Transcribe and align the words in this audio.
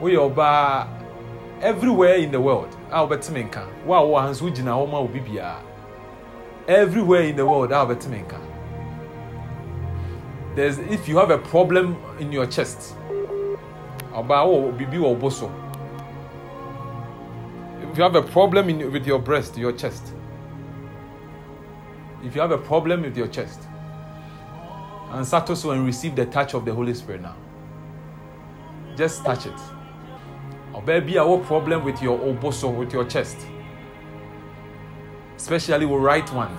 woyɛ 0.00 0.34
ɔbaa 0.34 0.88
everywhere 1.62 2.16
in 2.16 2.30
the 2.30 2.40
world. 2.40 2.76
A 2.90 3.06
wobɛteme 3.06 3.50
nka. 3.50 3.66
Wo 3.84 3.94
a 3.94 4.00
wowɔ 4.00 4.20
ha 4.22 4.28
nso 4.28 4.42
wogyina 4.50 4.72
hɔ 4.72 4.90
ma 4.90 4.98
obi 4.98 5.20
biara 5.20 5.60
everywhere 6.68 7.22
in 7.22 7.36
the 7.36 7.46
world 7.46 7.72
a 7.72 7.74
wobɛteme 7.74 8.24
nka. 8.26 8.40
There's 10.54 10.78
if 10.78 11.08
you 11.08 11.18
have 11.18 11.30
a 11.30 11.38
problem 11.38 11.96
in 12.18 12.32
your 12.32 12.46
chest 12.46 12.94
ɔbaa 14.12 14.46
wɔ 14.46 14.76
biribi 14.78 14.98
wɔ 14.98 15.20
bo 15.20 15.28
so. 15.28 15.50
If 17.82 17.98
you 17.98 18.02
have 18.02 18.14
a 18.14 18.22
problem 18.22 18.68
in, 18.68 18.92
with 18.92 19.06
your 19.06 19.18
breast 19.18 19.56
your 19.56 19.72
chest. 19.72 20.12
If 22.24 22.34
you 22.34 22.40
have 22.40 22.50
a 22.50 22.58
problem 22.58 23.02
with 23.02 23.16
your 23.16 23.28
chest 23.28 23.60
and 25.12 25.26
to 25.46 25.56
so 25.56 25.70
and 25.70 25.86
receive 25.86 26.16
the 26.16 26.26
touch 26.26 26.54
of 26.54 26.64
the 26.64 26.74
Holy 26.74 26.94
Spirit 26.94 27.22
now. 27.22 27.36
Just 28.96 29.24
touch 29.24 29.46
it. 29.46 29.75
Or 30.76 30.82
maybe 30.82 31.16
a 31.16 31.38
problem 31.38 31.84
with 31.84 32.02
your 32.02 32.18
oboso, 32.18 32.70
with 32.70 32.92
your 32.92 33.06
chest. 33.06 33.38
Especially 35.34 35.86
with 35.86 36.02
right 36.02 36.30
one. 36.34 36.50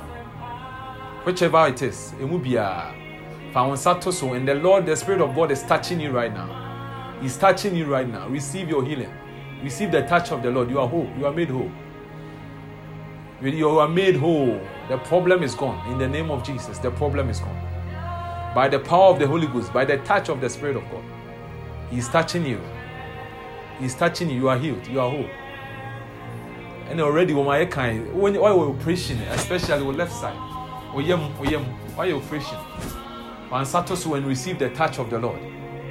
Whichever 1.24 1.68
it 1.68 1.84
is. 1.84 2.16
It 2.20 2.26
will 2.26 2.40
be 2.40 2.56
a 2.56 2.96
so 3.54 4.34
and 4.34 4.48
the 4.48 4.56
Lord, 4.56 4.88
the 4.88 4.96
Spirit 4.96 5.22
of 5.22 5.36
God 5.36 5.52
is 5.52 5.62
touching 5.64 6.00
you 6.00 6.10
right 6.10 6.34
now. 6.34 7.18
He's 7.22 7.38
touching 7.38 7.76
you 7.76 7.86
right 7.86 8.08
now. 8.08 8.28
Receive 8.28 8.68
your 8.68 8.84
healing. 8.84 9.12
Receive 9.64 9.92
the 9.92 10.02
touch 10.02 10.32
of 10.32 10.42
the 10.42 10.50
Lord. 10.50 10.72
You 10.72 10.80
are 10.80 10.88
whole. 10.88 11.08
You 11.18 11.28
are 11.28 11.34
made 11.34 11.50
whole. 11.50 11.72
You 13.42 13.80
are 13.80 13.88
made 13.88 14.16
whole. 14.16 14.60
The 14.90 14.98
problem 14.98 15.44
is 15.44 15.54
gone. 15.54 15.92
In 15.92 16.00
the 16.00 16.08
name 16.08 16.32
of 16.32 16.44
Jesus, 16.44 16.80
the 16.80 16.90
problem 16.90 17.30
is 17.30 17.40
gone 17.40 17.64
by 18.56 18.68
the 18.68 18.80
power 18.80 19.14
of 19.14 19.20
the 19.20 19.28
Holy 19.28 19.46
Ghost, 19.46 19.72
by 19.72 19.86
the 19.86 19.98
touch 20.00 20.30
of 20.30 20.42
the 20.42 20.50
Spirit 20.50 20.78
of 20.78 20.84
God. 20.90 21.04
He's 21.92 22.10
touching 22.10 22.44
you. 22.44 22.60
He's 23.80 23.96
touching 23.96 24.30
you. 24.30 24.38
You 24.38 24.50
are 24.50 24.58
healed. 24.58 24.88
You 24.88 25.00
are 25.00 25.10
whole. 25.10 25.30
And 26.90 27.02
already, 27.02 27.34
when 27.34 27.46
my 27.46 27.66
kind, 27.66 28.14
when 28.14 28.34
you 28.34 28.44
are 28.44 28.58
operation, 28.58 29.20
especially 29.22 29.84
with 29.84 29.98
left 29.98 30.14
side, 30.14 30.38
oyem 30.94 31.36
oyem, 31.38 31.66
why 31.96 32.12
operation? 32.12 32.58
When 33.50 33.64
Satos 33.64 34.06
when 34.06 34.26
receive 34.26 34.60
the 34.60 34.70
touch 34.70 35.00
of 35.00 35.10
the 35.10 35.20
Lord, 35.20 35.40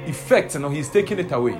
effect, 0.05 0.55
you 0.55 0.61
know, 0.61 0.69
He's 0.69 0.89
taking 0.89 1.19
it 1.19 1.31
away. 1.31 1.59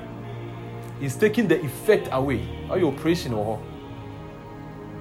He's 0.99 1.15
taking 1.15 1.47
the 1.47 1.63
effect 1.63 2.09
away. 2.11 2.39
Why 2.67 2.81
operation 2.81 3.33
or 3.33 3.61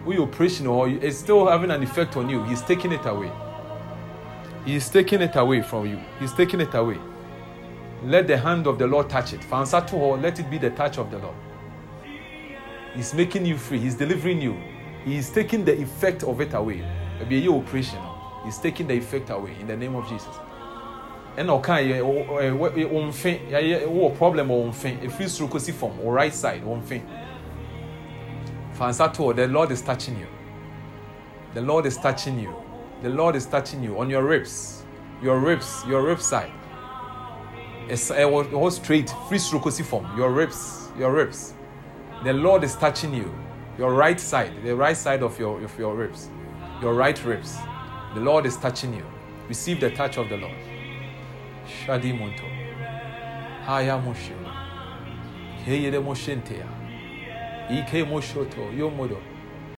we 0.07 0.19
operation 0.19 0.69
or 0.69 0.89
it's 0.89 1.19
still 1.19 1.47
having 1.49 1.71
an 1.71 1.83
effect 1.83 2.17
on 2.17 2.31
you. 2.31 2.45
He's 2.45 2.63
taking 2.63 2.93
it 2.93 3.05
away. 3.05 3.31
He's 4.65 4.89
taking 4.89 5.21
it 5.21 5.35
away 5.35 5.63
from 5.63 5.87
you. 5.87 6.01
He's 6.21 6.33
taking 6.33 6.61
it 6.61 6.75
away. 6.75 6.99
Let 8.07 8.29
the 8.29 8.39
hand 8.39 8.69
of 8.69 8.79
the 8.79 8.87
Lord 8.87 9.11
touch 9.11 9.33
it. 9.33 9.41
Fansa 9.41 9.85
to 9.89 9.97
her, 9.99 10.17
let 10.17 10.39
it 10.39 10.49
be 10.49 10.59
the 10.59 10.71
touch 10.71 10.97
of 10.97 11.11
the 11.11 11.19
Lord. 11.19 11.35
He's 12.95 13.13
making 13.13 13.45
you 13.45 13.59
free. 13.59 13.81
He's 13.81 13.97
delivering 13.97 14.41
you. 14.41 14.57
He's 15.05 15.29
taking 15.29 15.65
the 15.65 15.77
effect 15.83 16.23
of 16.23 16.41
it 16.41 16.55
away. 16.55 16.89
Maybe 17.19 17.41
your 17.41 17.61
operation. 17.61 17.99
He's 18.45 18.59
taking 18.59 18.87
the 18.87 18.95
effect 18.95 19.31
away 19.31 19.57
in 19.61 19.67
the 19.67 19.77
name 19.77 19.97
of 19.97 20.09
Jesus. 20.09 20.35
And 21.37 21.51
okay, 21.51 21.99
omfe, 21.99 23.51
yeah, 23.51 24.17
problem 24.17 24.53
or 24.53 24.71
omfe. 24.71 25.03
If 25.03 25.19
you 25.19 25.27
stroke 25.27 25.61
from 25.61 25.99
or 25.99 26.15
right 26.15 26.33
side, 26.33 26.63
omfe. 26.63 27.03
Fansa 28.77 29.13
to 29.15 29.33
the 29.33 29.49
Lord 29.49 29.73
is 29.73 29.83
touching 29.83 30.17
you. 30.17 30.29
The 31.55 31.61
Lord 31.61 31.87
is 31.87 31.97
touching 31.97 32.39
you. 32.39 32.55
The 33.03 33.09
Lord 33.09 33.35
is 33.35 33.47
touching 33.47 33.83
you 33.83 33.99
on 33.99 34.09
your 34.09 34.23
ribs, 34.23 34.85
your 35.21 35.41
ribs, 35.41 35.83
your 35.89 36.03
rib 36.03 36.21
side. 36.21 36.53
It's 37.89 38.11
a 38.11 38.29
whole 38.29 38.71
straight, 38.73 39.11
free 39.29 39.39
stroke 39.39 39.71
form. 39.73 40.17
Your 40.17 40.33
ribs, 40.33 40.89
your 40.99 41.13
ribs. 41.13 41.55
The 42.25 42.33
Lord 42.33 42.65
is 42.65 42.75
touching 42.75 43.15
you. 43.15 43.33
Your 43.79 43.95
right 43.95 44.19
side, 44.19 44.53
the 44.65 44.75
right 44.75 44.97
side 44.97 45.23
of 45.23 45.39
your 45.39 45.63
of 45.63 45.79
your 45.79 45.95
ribs, 45.95 46.29
your 46.81 46.95
right 46.95 47.23
ribs. 47.25 47.57
The 48.15 48.21
Lord 48.21 48.47
is 48.47 48.57
touching 48.57 48.95
you. 48.95 49.05
Receive 49.49 49.81
the 49.81 49.91
touch 49.91 50.17
of 50.17 50.29
the 50.29 50.37
Lord. 50.37 50.57
Shadi 51.69 52.13
Munto. 52.19 52.49
Haya 53.67 54.03
moshima. 54.05 54.53
Heye 55.65 55.91
de 55.91 56.01
moshentea. 56.01 56.67
Ike 57.71 58.05
moshoto 58.05 58.73
yomodo. 58.77 59.21